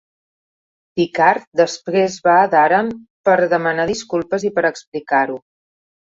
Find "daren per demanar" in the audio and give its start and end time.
2.53-3.85